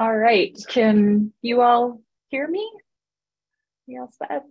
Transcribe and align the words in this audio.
All 0.00 0.16
right. 0.16 0.56
Can 0.68 1.32
you 1.42 1.60
all 1.60 2.00
hear 2.28 2.46
me? 2.46 2.70
You 3.88 4.02
all 4.02 4.44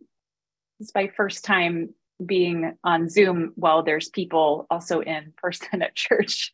is 0.82 0.92
my 0.94 1.08
first 1.16 1.46
time 1.46 1.94
being 2.26 2.74
on 2.84 3.08
Zoom 3.08 3.54
while 3.56 3.82
there's 3.82 4.10
people 4.10 4.68
also 4.70 5.00
in 5.00 5.32
person 5.38 5.82
at 5.82 5.96
church. 5.96 6.52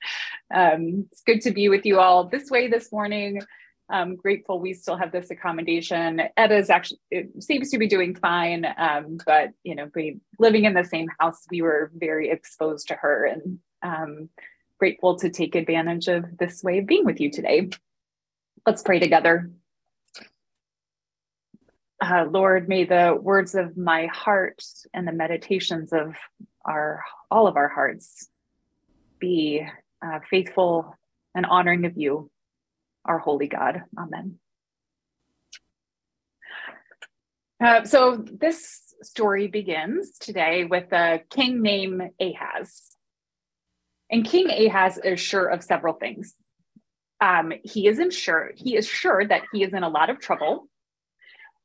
Um, 0.53 1.07
it's 1.11 1.21
good 1.21 1.41
to 1.41 1.51
be 1.51 1.69
with 1.69 1.87
you 1.87 1.99
all 1.99 2.25
this 2.25 2.51
way 2.51 2.67
this 2.67 2.91
morning. 2.91 3.41
I'm 3.89 4.15
grateful 4.15 4.59
we 4.59 4.75
still 4.75 4.97
have 4.97 5.11
this 5.11 5.31
accommodation. 5.31 6.21
Edda's 6.37 6.69
actually 6.69 6.99
it 7.09 7.43
seems 7.43 7.71
to 7.71 7.79
be 7.79 7.87
doing 7.87 8.13
fine, 8.13 8.65
um, 8.77 9.17
but 9.25 9.49
you 9.63 9.73
know, 9.73 9.89
we 9.95 10.19
living 10.37 10.65
in 10.65 10.75
the 10.75 10.83
same 10.83 11.07
house, 11.19 11.45
we 11.49 11.63
were 11.63 11.91
very 11.95 12.29
exposed 12.29 12.89
to 12.89 12.95
her, 12.95 13.25
and 13.25 13.57
um, 13.81 14.29
grateful 14.79 15.17
to 15.17 15.31
take 15.31 15.55
advantage 15.55 16.07
of 16.07 16.25
this 16.37 16.63
way 16.63 16.77
of 16.77 16.85
being 16.85 17.05
with 17.05 17.19
you 17.19 17.31
today. 17.31 17.69
Let's 18.65 18.81
pray 18.81 18.99
together. 18.99 19.51
Uh, 22.01 22.25
Lord, 22.29 22.69
may 22.69 22.85
the 22.85 23.17
words 23.19 23.55
of 23.55 23.75
my 23.75 24.05
heart 24.05 24.63
and 24.93 25.05
the 25.05 25.11
meditations 25.11 25.91
of 25.91 26.15
our 26.65 27.03
all 27.29 27.47
of 27.47 27.57
our 27.57 27.67
hearts 27.67 28.29
be 29.19 29.65
uh, 30.01 30.19
faithful 30.29 30.97
and 31.35 31.45
honoring 31.45 31.85
of 31.85 31.97
you, 31.97 32.29
our 33.03 33.19
holy 33.19 33.47
God. 33.47 33.83
Amen. 33.97 34.39
Uh, 37.61 37.83
so 37.83 38.15
this 38.15 38.79
story 39.01 39.47
begins 39.47 40.17
today 40.19 40.63
with 40.63 40.91
a 40.93 41.21
king 41.29 41.61
named 41.61 42.01
Ahaz. 42.19 42.95
And 44.09 44.25
King 44.25 44.49
Ahaz 44.49 44.97
is 44.97 45.19
sure 45.19 45.47
of 45.47 45.63
several 45.63 45.95
things 45.95 46.35
um, 47.23 47.53
he 47.63 47.87
is 47.87 48.13
sure 48.13 48.51
he 48.55 48.75
is 48.75 48.85
sure 48.85 49.25
that 49.25 49.43
he 49.53 49.63
is 49.63 49.73
in 49.73 49.83
a 49.83 49.89
lot 49.89 50.09
of 50.09 50.19
trouble. 50.19 50.67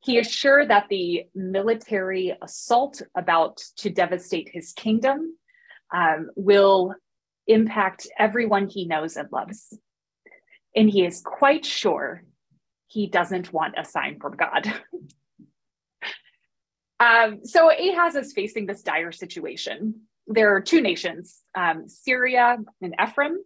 He 0.01 0.17
is 0.17 0.31
sure 0.31 0.65
that 0.65 0.87
the 0.89 1.25
military 1.35 2.33
assault 2.41 3.01
about 3.15 3.57
to 3.79 3.89
devastate 3.89 4.49
his 4.53 4.71
kingdom 4.71 5.37
um, 5.93 6.29
will 6.37 6.95
impact 7.47 8.07
everyone 8.17 8.69
he 8.69 8.85
knows 8.85 9.17
and 9.17 9.27
loves. 9.33 9.77
And 10.73 10.89
he 10.89 11.05
is 11.05 11.21
quite 11.21 11.65
sure 11.65 12.23
he 12.87 13.07
doesn't 13.07 13.51
want 13.51 13.75
a 13.77 13.83
sign 13.83 14.17
from 14.21 14.37
God. 14.37 14.73
um, 17.01 17.43
so 17.43 17.69
Ahaz 17.69 18.15
is 18.15 18.31
facing 18.31 18.65
this 18.65 18.81
dire 18.81 19.11
situation. 19.11 20.03
There 20.25 20.55
are 20.55 20.61
two 20.61 20.79
nations, 20.79 21.41
um, 21.53 21.89
Syria 21.89 22.55
and 22.81 22.95
Ephraim, 23.03 23.39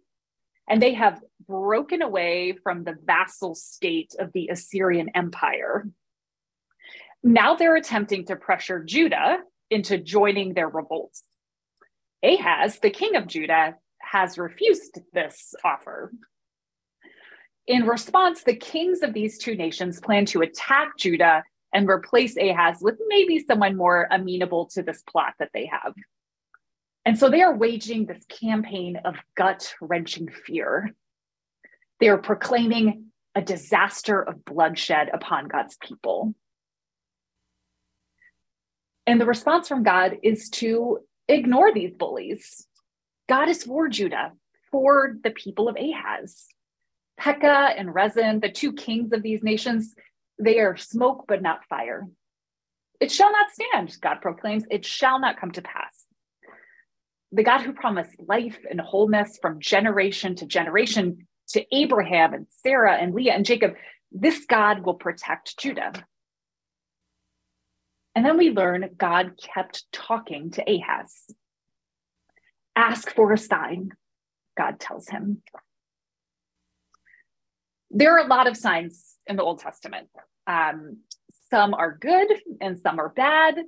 and 0.68 0.80
they 0.80 0.94
have 0.94 1.20
broken 1.46 2.02
away 2.02 2.56
from 2.62 2.84
the 2.84 2.96
vassal 3.04 3.54
state 3.54 4.14
of 4.18 4.32
the 4.32 4.48
Assyrian 4.48 5.10
Empire. 5.14 5.88
Now 7.22 7.54
they're 7.54 7.76
attempting 7.76 8.26
to 8.26 8.36
pressure 8.36 8.82
Judah 8.82 9.38
into 9.70 9.98
joining 9.98 10.54
their 10.54 10.68
revolts. 10.68 11.22
Ahaz, 12.22 12.78
the 12.80 12.90
king 12.90 13.16
of 13.16 13.26
Judah, 13.26 13.74
has 13.98 14.38
refused 14.38 14.98
this 15.12 15.54
offer. 15.64 16.12
In 17.66 17.86
response, 17.86 18.42
the 18.42 18.56
kings 18.56 19.02
of 19.02 19.14
these 19.14 19.38
two 19.38 19.54
nations 19.54 20.00
plan 20.00 20.26
to 20.26 20.42
attack 20.42 20.98
Judah 20.98 21.42
and 21.72 21.88
replace 21.88 22.36
Ahaz 22.36 22.78
with 22.80 22.98
maybe 23.08 23.38
someone 23.38 23.76
more 23.76 24.06
amenable 24.10 24.66
to 24.66 24.82
this 24.82 25.02
plot 25.10 25.34
that 25.38 25.50
they 25.54 25.66
have. 25.66 25.94
And 27.04 27.18
so 27.18 27.28
they 27.28 27.42
are 27.42 27.54
waging 27.54 28.06
this 28.06 28.24
campaign 28.26 28.98
of 29.04 29.16
gut 29.36 29.74
wrenching 29.80 30.28
fear. 30.46 30.94
They 32.00 32.08
are 32.08 32.18
proclaiming 32.18 33.06
a 33.34 33.42
disaster 33.42 34.22
of 34.22 34.44
bloodshed 34.44 35.10
upon 35.12 35.48
God's 35.48 35.76
people. 35.80 36.34
And 39.06 39.20
the 39.20 39.26
response 39.26 39.68
from 39.68 39.82
God 39.82 40.16
is 40.22 40.48
to 40.50 41.00
ignore 41.28 41.72
these 41.72 41.92
bullies. 41.92 42.66
God 43.28 43.48
is 43.48 43.64
for 43.64 43.88
Judah, 43.88 44.32
for 44.70 45.16
the 45.22 45.30
people 45.30 45.68
of 45.68 45.76
Ahaz. 45.76 46.46
Pekah 47.18 47.74
and 47.76 47.94
Rezin, 47.94 48.40
the 48.40 48.50
two 48.50 48.72
kings 48.72 49.12
of 49.12 49.22
these 49.22 49.42
nations, 49.42 49.94
they 50.38 50.58
are 50.58 50.76
smoke 50.76 51.24
but 51.28 51.42
not 51.42 51.64
fire. 51.68 52.06
It 53.00 53.12
shall 53.12 53.30
not 53.30 53.46
stand, 53.52 53.96
God 54.00 54.20
proclaims, 54.20 54.64
it 54.70 54.84
shall 54.84 55.20
not 55.20 55.38
come 55.38 55.52
to 55.52 55.62
pass 55.62 56.06
the 57.34 57.42
God 57.42 57.62
who 57.62 57.72
promised 57.72 58.14
life 58.28 58.58
and 58.70 58.80
wholeness 58.80 59.38
from 59.42 59.58
generation 59.58 60.36
to 60.36 60.46
generation 60.46 61.26
to 61.48 61.64
Abraham 61.74 62.34
and 62.34 62.46
Sarah 62.62 62.94
and 62.94 63.14
Leah 63.14 63.34
and 63.34 63.44
Jacob, 63.44 63.74
this 64.12 64.44
God 64.46 64.80
will 64.84 64.94
protect 64.94 65.58
Judah. 65.58 65.92
And 68.14 68.24
then 68.24 68.38
we 68.38 68.50
learn 68.50 68.90
God 68.96 69.32
kept 69.36 69.84
talking 69.92 70.50
to 70.52 70.62
Ahaz. 70.62 71.24
Ask 72.76 73.14
for 73.14 73.32
a 73.32 73.38
sign, 73.38 73.90
God 74.56 74.78
tells 74.78 75.08
him. 75.08 75.42
There 77.90 78.16
are 78.16 78.24
a 78.24 78.28
lot 78.28 78.46
of 78.46 78.56
signs 78.56 79.16
in 79.26 79.36
the 79.36 79.42
Old 79.42 79.60
Testament. 79.60 80.08
Um, 80.46 80.98
some 81.50 81.74
are 81.74 81.96
good 81.96 82.28
and 82.60 82.78
some 82.78 82.98
are 82.98 83.08
bad 83.08 83.58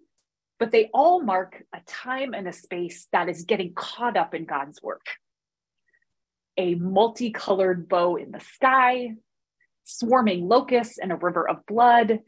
but 0.59 0.71
they 0.71 0.89
all 0.93 1.21
mark 1.21 1.63
a 1.75 1.81
time 1.87 2.35
and 2.35 2.49
a 2.49 2.53
space 2.53 3.07
that 3.13 3.29
is 3.29 3.45
getting 3.45 3.75
caught 3.75 4.17
up 4.17 4.35
in 4.35 4.45
God's 4.45 4.83
work. 4.83 5.07
A 6.59 6.75
multicolored 6.75 7.89
bow 7.89 8.17
in 8.17 8.31
the 8.31 8.41
sky, 8.41 9.15
swarming 9.85 10.49
locusts 10.49 10.99
and 10.99 11.13
a 11.13 11.17
river 11.17 11.49
of 11.49 11.65
blood, 11.67 12.21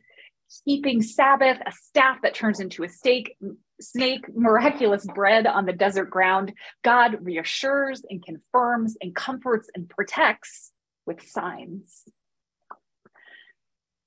keeping 0.65 1.03
Sabbath, 1.03 1.59
a 1.66 1.72
staff 1.72 2.22
that 2.22 2.34
turns 2.34 2.61
into 2.61 2.84
a 2.84 2.89
stake, 2.89 3.37
snake, 3.81 4.25
miraculous 4.34 5.06
bread 5.15 5.47
on 5.47 5.66
the 5.66 5.72
desert 5.72 6.11
ground. 6.11 6.53
God 6.83 7.19
reassures 7.21 8.03
and 8.09 8.25
confirms 8.25 8.97
and 9.00 9.15
comforts 9.15 9.69
and 9.75 9.89
protects 9.89 10.72
with 11.06 11.27
signs. 11.27 12.05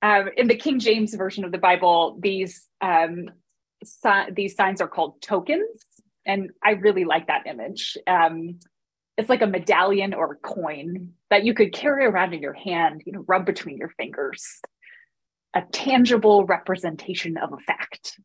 Um, 0.02 0.30
in 0.36 0.48
the 0.48 0.56
King 0.56 0.80
James 0.80 1.14
version 1.14 1.44
of 1.44 1.52
the 1.52 1.58
Bible, 1.58 2.18
these 2.20 2.68
um, 2.82 3.30
si- 3.84 4.32
these 4.34 4.56
signs 4.56 4.82
are 4.82 4.88
called 4.88 5.22
tokens. 5.22 5.84
And 6.26 6.52
I 6.64 6.72
really 6.72 7.04
like 7.04 7.28
that 7.28 7.48
image. 7.48 7.98
Um, 8.08 8.60
it's 9.18 9.30
like 9.30 9.42
a 9.42 9.48
medallion 9.48 10.14
or 10.14 10.34
a 10.34 10.48
coin 10.48 11.12
that 11.30 11.44
you 11.44 11.54
could 11.54 11.74
carry 11.74 12.06
around 12.06 12.34
in 12.34 12.42
your 12.42 12.54
hand, 12.54 13.04
you 13.06 13.12
know, 13.12 13.24
rub 13.28 13.46
between 13.46 13.78
your 13.78 13.90
fingers. 13.90 14.62
A 15.54 15.62
tangible 15.72 16.46
representation 16.46 17.38
of 17.38 17.52
a 17.52 17.58
fact. 17.58 18.20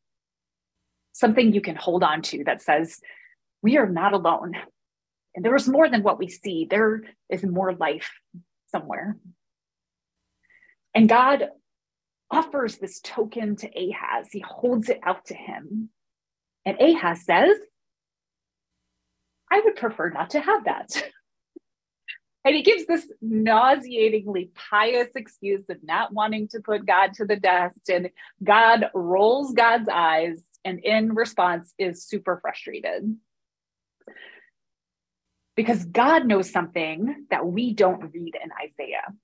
Something 1.12 1.52
you 1.52 1.60
can 1.60 1.76
hold 1.76 2.04
on 2.04 2.22
to 2.22 2.44
that 2.44 2.62
says, 2.62 3.00
we 3.62 3.78
are 3.78 3.88
not 3.88 4.12
alone. 4.12 4.52
And 5.34 5.44
there 5.44 5.56
is 5.56 5.68
more 5.68 5.88
than 5.88 6.02
what 6.02 6.18
we 6.18 6.28
see. 6.28 6.66
There 6.70 7.02
is 7.28 7.42
more 7.44 7.74
life 7.74 8.10
somewhere. 8.70 9.16
And 10.94 11.08
God 11.08 11.48
offers 12.30 12.78
this 12.78 13.00
token 13.00 13.56
to 13.56 13.68
Ahaz. 13.68 14.28
He 14.32 14.40
holds 14.40 14.88
it 14.88 15.00
out 15.02 15.26
to 15.26 15.34
him. 15.34 15.90
And 16.64 16.80
Ahaz 16.80 17.24
says, 17.24 17.56
I 19.50 19.60
would 19.64 19.76
prefer 19.76 20.10
not 20.10 20.30
to 20.30 20.40
have 20.40 20.64
that. 20.64 20.90
and 22.44 22.54
he 22.54 22.62
gives 22.62 22.86
this 22.86 23.10
nauseatingly 23.20 24.50
pious 24.54 25.08
excuse 25.14 25.64
of 25.68 25.78
not 25.82 26.12
wanting 26.12 26.48
to 26.48 26.60
put 26.60 26.86
God 26.86 27.14
to 27.14 27.24
the 27.24 27.38
test. 27.38 27.88
And 27.88 28.10
God 28.42 28.90
rolls 28.94 29.52
God's 29.52 29.88
eyes 29.92 30.42
and 30.64 30.80
in 30.80 31.14
response 31.14 31.72
is 31.78 32.04
super 32.04 32.38
frustrated. 32.42 33.16
Because 35.54 35.84
God 35.86 36.26
knows 36.26 36.50
something 36.50 37.26
that 37.30 37.46
we 37.46 37.72
don't 37.72 38.12
read 38.12 38.36
in 38.42 38.50
Isaiah. 38.62 39.14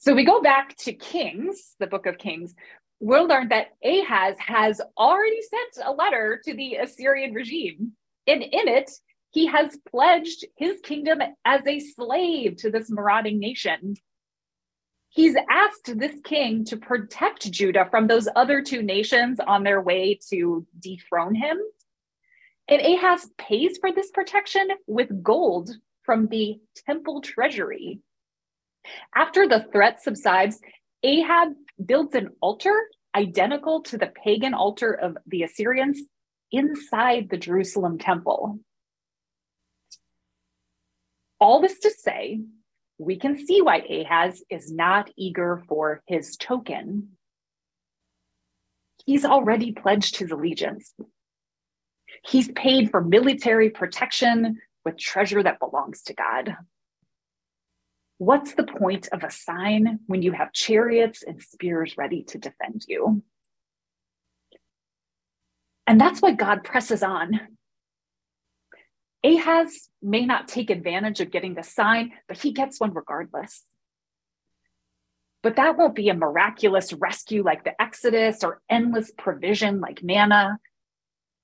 So 0.00 0.14
we 0.14 0.24
go 0.24 0.42
back 0.42 0.76
to 0.78 0.92
Kings, 0.92 1.76
the 1.78 1.86
book 1.86 2.06
of 2.06 2.18
Kings. 2.18 2.54
We'll 2.98 3.28
learn 3.28 3.50
that 3.50 3.68
Ahaz 3.84 4.36
has 4.40 4.80
already 4.96 5.40
sent 5.42 5.86
a 5.86 5.92
letter 5.92 6.40
to 6.44 6.54
the 6.54 6.76
Assyrian 6.76 7.34
regime. 7.34 7.92
And 8.26 8.42
in 8.42 8.68
it, 8.68 8.90
he 9.30 9.46
has 9.46 9.78
pledged 9.88 10.44
his 10.56 10.80
kingdom 10.82 11.20
as 11.44 11.66
a 11.66 11.80
slave 11.80 12.56
to 12.58 12.70
this 12.70 12.90
marauding 12.90 13.38
nation. 13.38 13.96
He's 15.08 15.36
asked 15.50 15.98
this 15.98 16.20
king 16.24 16.64
to 16.66 16.76
protect 16.76 17.50
Judah 17.50 17.86
from 17.90 18.06
those 18.06 18.28
other 18.36 18.62
two 18.62 18.82
nations 18.82 19.40
on 19.40 19.62
their 19.62 19.80
way 19.80 20.18
to 20.30 20.66
dethrone 20.78 21.34
him. 21.34 21.58
And 22.68 22.80
Ahaz 22.80 23.28
pays 23.36 23.78
for 23.78 23.92
this 23.92 24.10
protection 24.10 24.68
with 24.86 25.22
gold 25.22 25.70
from 26.02 26.28
the 26.28 26.60
temple 26.86 27.20
treasury. 27.20 28.00
After 29.14 29.46
the 29.46 29.66
threat 29.72 30.02
subsides, 30.02 30.60
Ahab 31.02 31.54
builds 31.84 32.14
an 32.14 32.30
altar 32.40 32.74
identical 33.14 33.82
to 33.82 33.98
the 33.98 34.12
pagan 34.24 34.54
altar 34.54 34.92
of 34.92 35.18
the 35.26 35.42
Assyrians 35.42 36.00
inside 36.52 37.28
the 37.30 37.36
Jerusalem 37.36 37.98
temple. 37.98 38.58
All 41.40 41.60
this 41.60 41.80
to 41.80 41.90
say, 41.90 42.40
we 42.98 43.16
can 43.16 43.36
see 43.44 43.62
why 43.62 43.78
Ahaz 43.78 44.44
is 44.48 44.70
not 44.70 45.10
eager 45.16 45.64
for 45.66 46.02
his 46.06 46.36
token. 46.36 47.16
He's 49.04 49.24
already 49.24 49.72
pledged 49.72 50.18
his 50.18 50.30
allegiance. 50.30 50.94
He's 52.24 52.48
paid 52.52 52.90
for 52.90 53.00
military 53.00 53.70
protection 53.70 54.60
with 54.84 54.98
treasure 54.98 55.42
that 55.42 55.58
belongs 55.58 56.02
to 56.04 56.14
God. 56.14 56.56
What's 58.18 58.54
the 58.54 58.62
point 58.62 59.08
of 59.10 59.24
a 59.24 59.30
sign 59.30 59.98
when 60.06 60.22
you 60.22 60.30
have 60.30 60.52
chariots 60.52 61.24
and 61.24 61.42
spears 61.42 61.96
ready 61.98 62.22
to 62.28 62.38
defend 62.38 62.84
you? 62.86 63.24
And 65.92 66.00
that's 66.00 66.22
why 66.22 66.32
God 66.32 66.64
presses 66.64 67.02
on. 67.02 67.38
Ahaz 69.22 69.90
may 70.00 70.24
not 70.24 70.48
take 70.48 70.70
advantage 70.70 71.20
of 71.20 71.30
getting 71.30 71.54
the 71.54 71.62
sign, 71.62 72.12
but 72.26 72.38
he 72.38 72.52
gets 72.52 72.80
one 72.80 72.94
regardless. 72.94 73.64
But 75.42 75.56
that 75.56 75.76
won't 75.76 75.94
be 75.94 76.08
a 76.08 76.14
miraculous 76.14 76.94
rescue 76.94 77.42
like 77.44 77.64
the 77.64 77.78
Exodus 77.78 78.42
or 78.42 78.62
endless 78.70 79.12
provision 79.18 79.80
like 79.80 80.02
manna. 80.02 80.58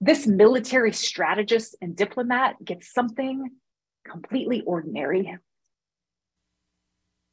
This 0.00 0.26
military 0.26 0.92
strategist 0.94 1.76
and 1.82 1.94
diplomat 1.94 2.64
gets 2.64 2.90
something 2.90 3.50
completely 4.10 4.62
ordinary. 4.62 5.36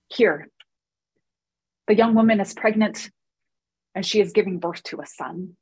Here, 0.09 0.49
the 1.87 1.95
young 1.95 2.13
woman 2.13 2.41
is 2.41 2.53
pregnant 2.53 3.09
and 3.95 4.05
she 4.05 4.19
is 4.19 4.33
giving 4.33 4.59
birth 4.59 4.83
to 4.83 4.99
a 4.99 5.05
son. 5.05 5.55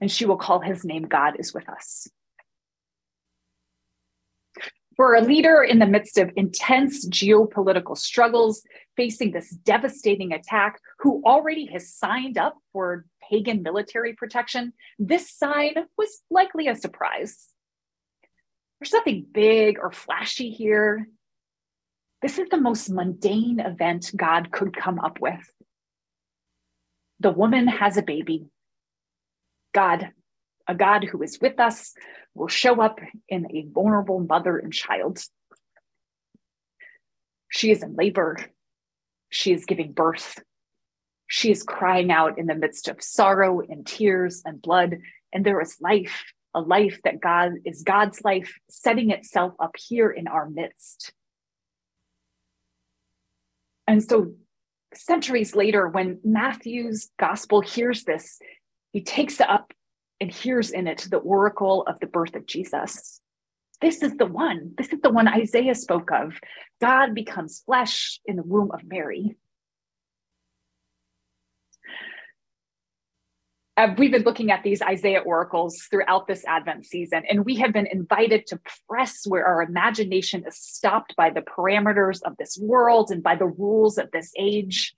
And 0.00 0.10
she 0.10 0.26
will 0.26 0.36
call 0.36 0.60
his 0.60 0.84
name 0.84 1.04
God 1.04 1.36
is 1.38 1.54
with 1.54 1.68
us. 1.68 2.08
For 4.96 5.14
a 5.14 5.20
leader 5.20 5.62
in 5.62 5.78
the 5.78 5.86
midst 5.86 6.16
of 6.16 6.30
intense 6.36 7.06
geopolitical 7.06 7.98
struggles, 7.98 8.62
facing 8.96 9.30
this 9.30 9.50
devastating 9.50 10.32
attack, 10.32 10.80
who 11.00 11.22
already 11.26 11.66
has 11.66 11.92
signed 11.92 12.38
up 12.38 12.56
for 12.72 13.04
pagan 13.30 13.62
military 13.62 14.14
protection, 14.14 14.72
this 14.98 15.30
sign 15.30 15.74
was 15.98 16.22
likely 16.30 16.68
a 16.68 16.74
surprise. 16.74 17.48
There's 18.80 18.92
nothing 18.92 19.26
big 19.30 19.78
or 19.78 19.90
flashy 19.92 20.50
here. 20.50 21.08
This 22.22 22.38
is 22.38 22.48
the 22.48 22.60
most 22.60 22.88
mundane 22.88 23.60
event 23.60 24.12
God 24.16 24.50
could 24.50 24.74
come 24.74 24.98
up 24.98 25.20
with. 25.20 25.50
The 27.20 27.30
woman 27.30 27.66
has 27.66 27.98
a 27.98 28.02
baby. 28.02 28.46
God 29.76 30.10
a 30.66 30.74
God 30.74 31.04
who 31.04 31.22
is 31.22 31.38
with 31.40 31.58
us 31.60 31.94
will 32.34 32.48
show 32.48 32.80
up 32.80 33.00
in 33.28 33.46
a 33.50 33.66
vulnerable 33.72 34.20
mother 34.20 34.58
and 34.58 34.72
child. 34.72 35.20
She 37.48 37.70
is 37.70 37.82
in 37.82 37.94
labor. 37.94 38.38
She 39.30 39.52
is 39.52 39.64
giving 39.64 39.92
birth. 39.92 40.40
She 41.28 41.50
is 41.50 41.62
crying 41.62 42.10
out 42.10 42.38
in 42.38 42.46
the 42.46 42.54
midst 42.54 42.88
of 42.88 43.02
sorrow 43.02 43.60
and 43.60 43.86
tears 43.86 44.42
and 44.44 44.60
blood. 44.60 44.98
And 45.32 45.44
there 45.44 45.60
is 45.60 45.76
life, 45.80 46.24
a 46.54 46.60
life 46.60 47.00
that 47.04 47.20
God 47.20 47.52
is 47.64 47.82
God's 47.82 48.22
life, 48.22 48.52
setting 48.68 49.10
itself 49.10 49.54
up 49.58 49.76
here 49.76 50.10
in 50.10 50.28
our 50.28 50.48
midst. 50.48 51.12
And 53.88 54.02
so, 54.02 54.34
centuries 54.94 55.54
later, 55.54 55.88
when 55.88 56.20
Matthew's 56.24 57.10
gospel 57.18 57.60
hears 57.60 58.04
this, 58.04 58.40
he 58.96 59.02
takes 59.02 59.42
up 59.42 59.74
and 60.22 60.32
hears 60.32 60.70
in 60.70 60.86
it 60.86 61.06
the 61.10 61.18
oracle 61.18 61.82
of 61.82 62.00
the 62.00 62.06
birth 62.06 62.34
of 62.34 62.46
Jesus. 62.46 63.20
This 63.82 64.02
is 64.02 64.16
the 64.16 64.24
one. 64.24 64.72
This 64.78 64.88
is 64.88 65.02
the 65.02 65.10
one 65.10 65.28
Isaiah 65.28 65.74
spoke 65.74 66.10
of. 66.10 66.32
God 66.80 67.14
becomes 67.14 67.62
flesh 67.66 68.18
in 68.24 68.36
the 68.36 68.42
womb 68.42 68.70
of 68.72 68.80
Mary. 68.84 69.36
Uh, 73.76 73.94
we've 73.98 74.12
been 74.12 74.22
looking 74.22 74.50
at 74.50 74.62
these 74.62 74.80
Isaiah 74.80 75.20
oracles 75.20 75.82
throughout 75.90 76.26
this 76.26 76.42
Advent 76.46 76.86
season, 76.86 77.22
and 77.28 77.44
we 77.44 77.56
have 77.56 77.74
been 77.74 77.88
invited 77.88 78.46
to 78.46 78.60
press 78.88 79.26
where 79.26 79.44
our 79.44 79.60
imagination 79.60 80.42
is 80.48 80.56
stopped 80.56 81.14
by 81.16 81.28
the 81.28 81.42
parameters 81.42 82.22
of 82.22 82.34
this 82.38 82.56
world 82.58 83.10
and 83.10 83.22
by 83.22 83.36
the 83.36 83.44
rules 83.44 83.98
of 83.98 84.10
this 84.10 84.32
age. 84.38 84.94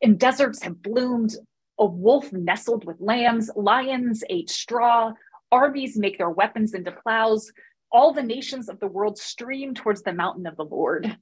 And 0.00 0.20
deserts 0.20 0.62
have 0.62 0.80
bloomed 0.80 1.34
a 1.78 1.86
wolf 1.86 2.32
nestled 2.32 2.84
with 2.84 3.00
lambs, 3.00 3.50
lions 3.56 4.22
ate 4.30 4.50
straw, 4.50 5.12
armies 5.50 5.96
make 5.96 6.18
their 6.18 6.30
weapons 6.30 6.74
into 6.74 6.92
plows. 6.92 7.52
All 7.90 8.12
the 8.12 8.22
nations 8.22 8.68
of 8.68 8.80
the 8.80 8.86
world 8.86 9.18
stream 9.18 9.74
towards 9.74 10.02
the 10.02 10.12
mountain 10.12 10.46
of 10.46 10.56
the 10.56 10.64
Lord. 10.64 11.16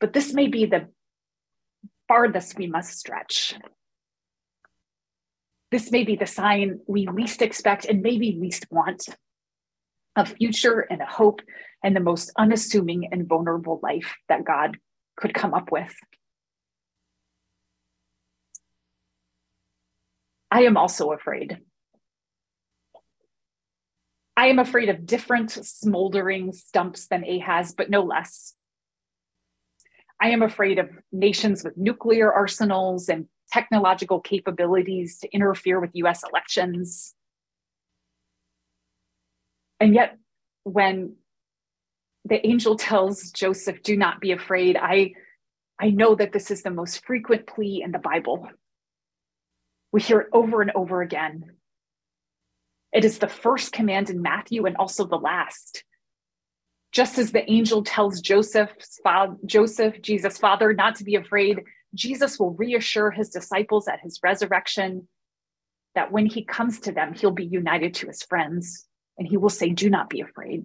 But 0.00 0.14
this 0.14 0.32
may 0.32 0.48
be 0.48 0.64
the 0.64 0.88
farthest 2.08 2.56
we 2.56 2.66
must 2.66 2.98
stretch. 2.98 3.54
This 5.70 5.92
may 5.92 6.04
be 6.04 6.16
the 6.16 6.26
sign 6.26 6.80
we 6.86 7.06
least 7.06 7.42
expect 7.42 7.84
and 7.84 8.02
maybe 8.02 8.36
least 8.40 8.66
want 8.70 9.08
a 10.16 10.26
future 10.26 10.80
and 10.80 11.00
a 11.00 11.06
hope 11.06 11.40
and 11.84 11.94
the 11.94 12.00
most 12.00 12.32
unassuming 12.36 13.08
and 13.12 13.28
vulnerable 13.28 13.78
life 13.82 14.14
that 14.28 14.44
God 14.44 14.78
could 15.16 15.34
come 15.34 15.54
up 15.54 15.70
with. 15.70 15.94
I 20.50 20.62
am 20.62 20.76
also 20.76 21.12
afraid. 21.12 21.58
I 24.36 24.46
am 24.46 24.58
afraid 24.58 24.88
of 24.88 25.06
different 25.06 25.50
smoldering 25.50 26.52
stumps 26.52 27.06
than 27.06 27.24
Ahaz, 27.24 27.74
but 27.76 27.90
no 27.90 28.02
less. 28.02 28.54
I 30.20 30.30
am 30.30 30.42
afraid 30.42 30.78
of 30.78 30.90
nations 31.12 31.62
with 31.62 31.76
nuclear 31.76 32.32
arsenals 32.32 33.08
and 33.08 33.26
technological 33.52 34.20
capabilities 34.20 35.18
to 35.18 35.32
interfere 35.32 35.80
with 35.80 35.90
US 35.94 36.22
elections. 36.28 37.14
And 39.78 39.94
yet, 39.94 40.18
when 40.64 41.16
the 42.24 42.46
angel 42.46 42.76
tells 42.76 43.30
Joseph, 43.30 43.82
Do 43.82 43.96
not 43.96 44.20
be 44.20 44.32
afraid, 44.32 44.76
I, 44.76 45.14
I 45.78 45.90
know 45.90 46.14
that 46.14 46.32
this 46.32 46.50
is 46.50 46.62
the 46.62 46.70
most 46.70 47.04
frequent 47.04 47.46
plea 47.46 47.82
in 47.82 47.92
the 47.92 47.98
Bible. 47.98 48.48
We 49.92 50.00
hear 50.00 50.20
it 50.20 50.28
over 50.32 50.62
and 50.62 50.70
over 50.74 51.02
again. 51.02 51.52
It 52.92 53.04
is 53.04 53.18
the 53.18 53.28
first 53.28 53.72
command 53.72 54.10
in 54.10 54.22
Matthew 54.22 54.66
and 54.66 54.76
also 54.76 55.04
the 55.04 55.16
last. 55.16 55.84
Just 56.92 57.18
as 57.18 57.30
the 57.30 57.48
angel 57.50 57.84
tells 57.84 58.20
Joseph's 58.20 58.98
father, 59.02 59.36
Joseph, 59.46 60.02
Jesus' 60.02 60.38
father, 60.38 60.72
not 60.72 60.96
to 60.96 61.04
be 61.04 61.14
afraid, 61.14 61.62
Jesus 61.94 62.38
will 62.38 62.54
reassure 62.54 63.10
his 63.10 63.30
disciples 63.30 63.86
at 63.86 64.00
his 64.00 64.18
resurrection 64.22 65.08
that 65.94 66.12
when 66.12 66.26
he 66.26 66.44
comes 66.44 66.80
to 66.80 66.92
them, 66.92 67.14
he'll 67.14 67.30
be 67.30 67.46
united 67.46 67.94
to 67.94 68.06
his 68.06 68.22
friends 68.22 68.86
and 69.18 69.26
he 69.26 69.36
will 69.36 69.50
say, 69.50 69.70
Do 69.70 69.90
not 69.90 70.10
be 70.10 70.20
afraid. 70.20 70.64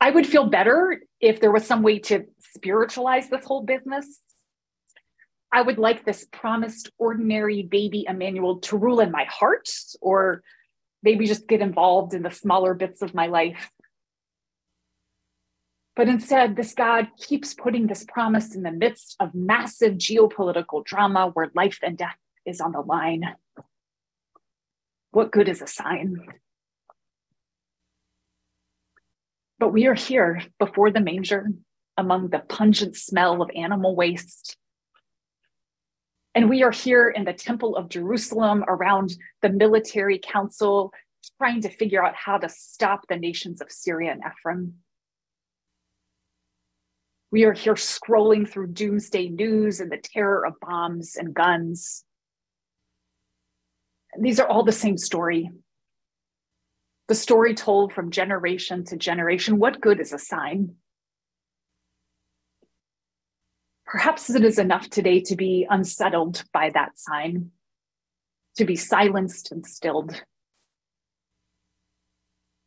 I 0.00 0.10
would 0.10 0.26
feel 0.26 0.46
better 0.46 1.02
if 1.20 1.40
there 1.40 1.52
was 1.52 1.66
some 1.66 1.82
way 1.82 1.98
to 2.00 2.24
spiritualize 2.54 3.28
this 3.28 3.44
whole 3.44 3.62
business 3.62 4.20
I 5.52 5.62
would 5.62 5.78
like 5.78 6.04
this 6.04 6.26
promised 6.30 6.90
ordinary 6.98 7.62
baby 7.62 8.06
Emmanuel 8.08 8.60
to 8.60 8.76
rule 8.76 9.00
in 9.00 9.10
my 9.10 9.24
heart, 9.24 9.68
or 10.00 10.42
maybe 11.02 11.26
just 11.26 11.48
get 11.48 11.60
involved 11.60 12.14
in 12.14 12.22
the 12.22 12.30
smaller 12.30 12.74
bits 12.74 13.02
of 13.02 13.14
my 13.14 13.26
life. 13.26 13.70
But 15.96 16.08
instead, 16.08 16.56
this 16.56 16.72
God 16.72 17.08
keeps 17.18 17.52
putting 17.52 17.86
this 17.86 18.04
promise 18.04 18.54
in 18.54 18.62
the 18.62 18.70
midst 18.70 19.16
of 19.18 19.34
massive 19.34 19.94
geopolitical 19.94 20.84
drama 20.84 21.30
where 21.34 21.50
life 21.54 21.78
and 21.82 21.98
death 21.98 22.16
is 22.46 22.60
on 22.60 22.72
the 22.72 22.80
line. 22.80 23.34
What 25.10 25.32
good 25.32 25.48
is 25.48 25.60
a 25.60 25.66
sign? 25.66 26.26
But 29.58 29.72
we 29.72 29.86
are 29.88 29.94
here 29.94 30.42
before 30.58 30.90
the 30.90 31.00
manger 31.00 31.48
among 31.96 32.28
the 32.30 32.38
pungent 32.38 32.96
smell 32.96 33.42
of 33.42 33.50
animal 33.54 33.94
waste 33.94 34.56
and 36.34 36.48
we 36.48 36.62
are 36.62 36.70
here 36.70 37.08
in 37.08 37.24
the 37.24 37.32
Temple 37.32 37.76
of 37.76 37.88
Jerusalem 37.88 38.64
around 38.68 39.16
the 39.42 39.48
military 39.48 40.18
council, 40.18 40.92
trying 41.38 41.60
to 41.62 41.68
figure 41.68 42.04
out 42.04 42.14
how 42.14 42.38
to 42.38 42.48
stop 42.48 43.06
the 43.08 43.16
nations 43.16 43.60
of 43.60 43.72
Syria 43.72 44.12
and 44.12 44.22
Ephraim. 44.24 44.74
We 47.32 47.44
are 47.44 47.52
here 47.52 47.74
scrolling 47.74 48.48
through 48.48 48.68
doomsday 48.68 49.28
news 49.28 49.80
and 49.80 49.90
the 49.90 49.98
terror 49.98 50.44
of 50.44 50.54
bombs 50.60 51.16
and 51.16 51.34
guns. 51.34 52.04
These 54.18 54.40
are 54.40 54.48
all 54.48 54.64
the 54.64 54.72
same 54.72 54.98
story. 54.98 55.50
The 57.08 57.14
story 57.14 57.54
told 57.54 57.92
from 57.92 58.10
generation 58.10 58.84
to 58.86 58.96
generation. 58.96 59.58
What 59.58 59.80
good 59.80 60.00
is 60.00 60.12
a 60.12 60.18
sign? 60.18 60.76
Perhaps 63.90 64.30
it 64.30 64.44
is 64.44 64.60
enough 64.60 64.88
today 64.88 65.18
to 65.18 65.34
be 65.34 65.66
unsettled 65.68 66.44
by 66.52 66.70
that 66.70 66.96
sign, 66.96 67.50
to 68.56 68.64
be 68.64 68.76
silenced 68.76 69.50
and 69.50 69.66
stilled. 69.66 70.22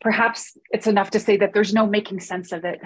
Perhaps 0.01 0.58
it's 0.72 0.86
enough 0.86 1.12
to 1.12 1.22
say 1.22 1.38
that 1.38 1.53
there's 1.53 1.74
no 1.74 1.88
making 1.88 2.20
sense 2.20 2.51
of 2.51 2.65
it. 2.65 2.82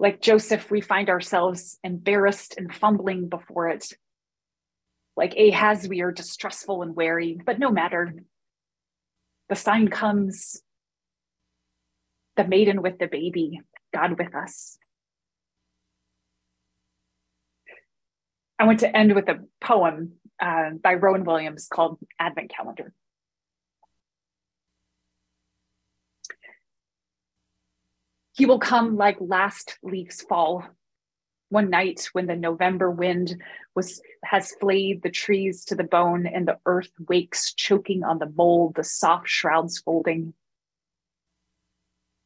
Like 0.00 0.20
Joseph, 0.20 0.68
we 0.68 0.80
find 0.80 1.08
ourselves 1.08 1.78
embarrassed 1.84 2.56
and 2.58 2.74
fumbling 2.74 3.28
before 3.28 3.68
it. 3.68 3.92
Like 5.16 5.36
Ahaz, 5.36 5.86
we 5.86 6.00
are 6.00 6.10
distrustful 6.10 6.82
and 6.82 6.96
wary, 6.96 7.38
but 7.46 7.60
no 7.60 7.70
matter. 7.70 8.14
The 9.48 9.54
sign 9.54 9.86
comes 9.86 10.60
the 12.36 12.48
maiden 12.48 12.82
with 12.82 12.98
the 12.98 13.06
baby, 13.06 13.60
God 13.94 14.18
with 14.18 14.34
us. 14.34 14.76
I 18.58 18.64
want 18.64 18.80
to 18.80 18.96
end 18.96 19.14
with 19.14 19.28
a 19.28 19.40
poem 19.60 20.12
uh, 20.40 20.70
by 20.82 20.94
Rowan 20.94 21.24
Williams 21.24 21.68
called 21.72 21.98
Advent 22.18 22.50
Calendar. 22.50 22.92
He 28.34 28.46
will 28.46 28.58
come 28.58 28.96
like 28.96 29.16
last 29.20 29.78
leaves 29.82 30.22
fall. 30.22 30.64
One 31.50 31.68
night 31.68 32.08
when 32.12 32.26
the 32.26 32.34
November 32.36 32.90
wind 32.90 33.42
was 33.74 34.00
has 34.24 34.52
flayed 34.52 35.02
the 35.02 35.10
trees 35.10 35.66
to 35.66 35.74
the 35.74 35.84
bone 35.84 36.26
and 36.26 36.48
the 36.48 36.58
earth 36.64 36.90
wakes 37.08 37.52
choking 37.52 38.04
on 38.04 38.18
the 38.18 38.32
mold, 38.34 38.74
the 38.74 38.84
soft 38.84 39.28
shrouds 39.28 39.78
folding. 39.78 40.32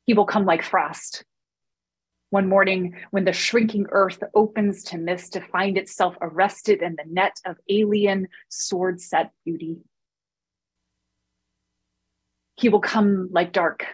He 0.04 0.14
will 0.14 0.26
come 0.26 0.44
like 0.44 0.62
frost. 0.62 1.24
One 2.30 2.48
morning 2.48 2.96
when 3.10 3.24
the 3.24 3.32
shrinking 3.32 3.86
earth 3.90 4.22
opens 4.34 4.82
to 4.84 4.98
mist 4.98 5.34
to 5.34 5.40
find 5.40 5.78
itself 5.78 6.16
arrested 6.20 6.82
in 6.82 6.96
the 6.96 7.04
net 7.06 7.36
of 7.44 7.56
alien 7.68 8.28
sword 8.48 9.00
set 9.00 9.30
beauty. 9.44 9.78
He 12.56 12.68
will 12.68 12.80
come 12.80 13.28
like 13.30 13.52
dark, 13.52 13.86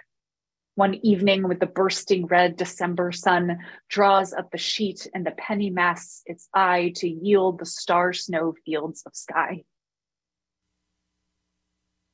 one 0.74 0.94
evening 1.02 1.46
with 1.46 1.60
the 1.60 1.66
bursting 1.66 2.26
red 2.26 2.56
December 2.56 3.12
sun 3.12 3.58
draws 3.90 4.32
up 4.32 4.50
the 4.50 4.58
sheet 4.58 5.06
and 5.12 5.26
the 5.26 5.32
penny 5.32 5.68
masks 5.68 6.22
its 6.24 6.48
eye 6.54 6.92
to 6.96 7.08
yield 7.08 7.58
the 7.58 7.66
star 7.66 8.14
snow 8.14 8.54
fields 8.64 9.02
of 9.04 9.14
sky. 9.14 9.64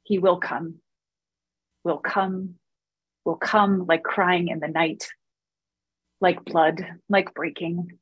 He 0.03 0.19
will 0.19 0.39
come, 0.39 0.77
will 1.85 1.99
come, 1.99 2.55
will 3.25 3.37
come 3.37 3.87
like 3.87 4.03
crying 4.03 4.49
in 4.49 4.59
the 4.59 4.69
night, 4.69 5.07
like 6.21 6.45
blood, 6.45 6.85
like 7.09 7.35
breaking, 7.35 7.99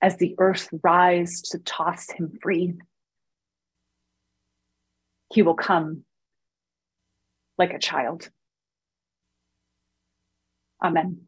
as 0.00 0.16
the 0.16 0.34
earth 0.38 0.68
rise 0.82 1.42
to 1.42 1.58
toss 1.58 2.10
him 2.10 2.38
free. 2.42 2.74
He 5.32 5.42
will 5.42 5.54
come 5.54 6.04
like 7.58 7.72
a 7.72 7.78
child. 7.78 8.30
Amen. 10.82 11.26